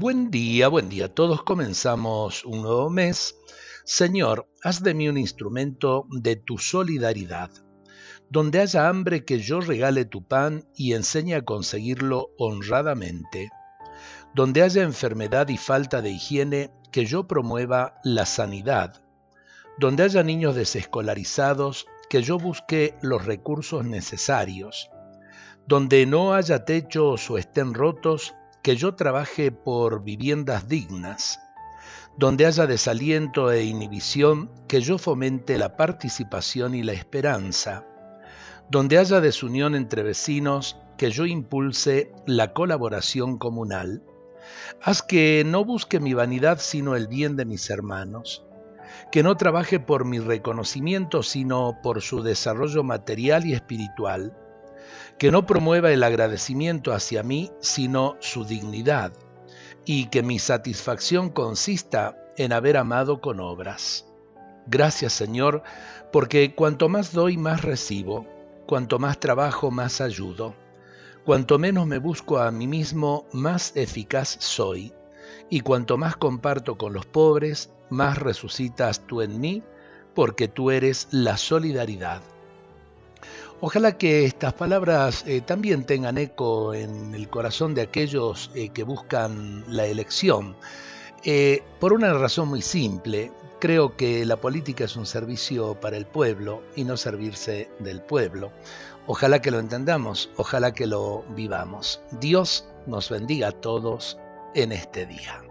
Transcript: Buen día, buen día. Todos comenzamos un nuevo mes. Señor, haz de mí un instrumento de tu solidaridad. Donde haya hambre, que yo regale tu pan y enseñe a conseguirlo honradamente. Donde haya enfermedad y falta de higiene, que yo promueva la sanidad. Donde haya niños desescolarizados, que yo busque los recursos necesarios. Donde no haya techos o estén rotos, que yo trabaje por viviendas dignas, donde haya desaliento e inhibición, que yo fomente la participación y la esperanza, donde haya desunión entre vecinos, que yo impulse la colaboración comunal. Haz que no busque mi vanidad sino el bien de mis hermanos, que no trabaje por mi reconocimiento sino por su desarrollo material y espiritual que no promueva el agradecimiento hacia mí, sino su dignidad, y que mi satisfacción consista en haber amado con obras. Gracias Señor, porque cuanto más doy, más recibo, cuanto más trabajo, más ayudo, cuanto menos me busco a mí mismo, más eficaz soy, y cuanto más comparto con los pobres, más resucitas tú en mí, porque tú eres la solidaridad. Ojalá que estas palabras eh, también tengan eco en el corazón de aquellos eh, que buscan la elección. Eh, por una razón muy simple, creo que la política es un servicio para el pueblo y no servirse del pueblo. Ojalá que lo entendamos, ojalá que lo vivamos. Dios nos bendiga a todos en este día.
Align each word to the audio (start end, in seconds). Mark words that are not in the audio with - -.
Buen 0.00 0.30
día, 0.30 0.68
buen 0.68 0.88
día. 0.88 1.12
Todos 1.12 1.42
comenzamos 1.42 2.44
un 2.44 2.62
nuevo 2.62 2.88
mes. 2.88 3.34
Señor, 3.84 4.48
haz 4.62 4.84
de 4.84 4.94
mí 4.94 5.08
un 5.08 5.18
instrumento 5.18 6.06
de 6.08 6.36
tu 6.36 6.56
solidaridad. 6.56 7.50
Donde 8.30 8.60
haya 8.60 8.88
hambre, 8.88 9.24
que 9.24 9.40
yo 9.40 9.60
regale 9.60 10.04
tu 10.04 10.22
pan 10.22 10.68
y 10.76 10.92
enseñe 10.92 11.34
a 11.34 11.44
conseguirlo 11.44 12.30
honradamente. 12.38 13.50
Donde 14.36 14.62
haya 14.62 14.84
enfermedad 14.84 15.48
y 15.48 15.56
falta 15.56 16.00
de 16.00 16.10
higiene, 16.10 16.70
que 16.92 17.04
yo 17.04 17.26
promueva 17.26 17.98
la 18.04 18.24
sanidad. 18.24 19.02
Donde 19.80 20.04
haya 20.04 20.22
niños 20.22 20.54
desescolarizados, 20.54 21.88
que 22.08 22.22
yo 22.22 22.38
busque 22.38 22.94
los 23.02 23.24
recursos 23.24 23.84
necesarios. 23.84 24.92
Donde 25.66 26.06
no 26.06 26.34
haya 26.34 26.64
techos 26.64 27.28
o 27.32 27.36
estén 27.36 27.74
rotos, 27.74 28.36
que 28.62 28.76
yo 28.76 28.94
trabaje 28.94 29.52
por 29.52 30.02
viviendas 30.02 30.68
dignas, 30.68 31.40
donde 32.16 32.46
haya 32.46 32.66
desaliento 32.66 33.52
e 33.52 33.64
inhibición, 33.64 34.50
que 34.66 34.80
yo 34.80 34.98
fomente 34.98 35.56
la 35.58 35.76
participación 35.76 36.74
y 36.74 36.82
la 36.82 36.92
esperanza, 36.92 37.86
donde 38.70 38.98
haya 38.98 39.20
desunión 39.20 39.74
entre 39.74 40.02
vecinos, 40.02 40.76
que 40.96 41.10
yo 41.10 41.26
impulse 41.26 42.12
la 42.26 42.52
colaboración 42.52 43.38
comunal. 43.38 44.02
Haz 44.82 45.02
que 45.02 45.44
no 45.46 45.64
busque 45.64 46.00
mi 46.00 46.12
vanidad 46.12 46.58
sino 46.60 46.96
el 46.96 47.06
bien 47.06 47.36
de 47.36 47.44
mis 47.44 47.70
hermanos, 47.70 48.44
que 49.12 49.22
no 49.22 49.36
trabaje 49.36 49.78
por 49.78 50.04
mi 50.04 50.18
reconocimiento 50.18 51.22
sino 51.22 51.78
por 51.82 52.02
su 52.02 52.22
desarrollo 52.22 52.82
material 52.82 53.46
y 53.46 53.52
espiritual 53.52 54.36
que 55.18 55.30
no 55.30 55.46
promueva 55.46 55.90
el 55.90 56.02
agradecimiento 56.02 56.92
hacia 56.92 57.22
mí, 57.22 57.50
sino 57.60 58.16
su 58.20 58.44
dignidad, 58.44 59.12
y 59.84 60.06
que 60.06 60.22
mi 60.22 60.38
satisfacción 60.38 61.30
consista 61.30 62.16
en 62.36 62.52
haber 62.52 62.76
amado 62.76 63.20
con 63.20 63.40
obras. 63.40 64.06
Gracias 64.66 65.12
Señor, 65.12 65.62
porque 66.12 66.54
cuanto 66.54 66.88
más 66.88 67.12
doy, 67.12 67.36
más 67.36 67.62
recibo, 67.62 68.26
cuanto 68.66 68.98
más 68.98 69.18
trabajo, 69.18 69.70
más 69.70 70.00
ayudo, 70.00 70.54
cuanto 71.24 71.58
menos 71.58 71.86
me 71.86 71.98
busco 71.98 72.38
a 72.38 72.50
mí 72.50 72.66
mismo, 72.66 73.26
más 73.32 73.76
eficaz 73.76 74.36
soy, 74.40 74.92
y 75.50 75.60
cuanto 75.60 75.96
más 75.96 76.16
comparto 76.16 76.76
con 76.76 76.92
los 76.92 77.06
pobres, 77.06 77.70
más 77.90 78.18
resucitas 78.18 79.06
tú 79.06 79.22
en 79.22 79.40
mí, 79.40 79.62
porque 80.14 80.48
tú 80.48 80.70
eres 80.70 81.08
la 81.10 81.36
solidaridad. 81.36 82.22
Ojalá 83.60 83.98
que 83.98 84.24
estas 84.24 84.54
palabras 84.54 85.24
eh, 85.26 85.40
también 85.40 85.84
tengan 85.84 86.16
eco 86.16 86.74
en 86.74 87.12
el 87.12 87.28
corazón 87.28 87.74
de 87.74 87.82
aquellos 87.82 88.52
eh, 88.54 88.68
que 88.68 88.84
buscan 88.84 89.64
la 89.66 89.86
elección. 89.86 90.56
Eh, 91.24 91.64
por 91.80 91.92
una 91.92 92.12
razón 92.14 92.48
muy 92.48 92.62
simple, 92.62 93.32
creo 93.58 93.96
que 93.96 94.24
la 94.24 94.36
política 94.36 94.84
es 94.84 94.94
un 94.94 95.06
servicio 95.06 95.74
para 95.80 95.96
el 95.96 96.06
pueblo 96.06 96.62
y 96.76 96.84
no 96.84 96.96
servirse 96.96 97.68
del 97.80 98.00
pueblo. 98.00 98.52
Ojalá 99.08 99.40
que 99.40 99.50
lo 99.50 99.58
entendamos, 99.58 100.30
ojalá 100.36 100.72
que 100.72 100.86
lo 100.86 101.24
vivamos. 101.34 102.00
Dios 102.20 102.68
nos 102.86 103.10
bendiga 103.10 103.48
a 103.48 103.52
todos 103.52 104.18
en 104.54 104.70
este 104.70 105.04
día. 105.04 105.47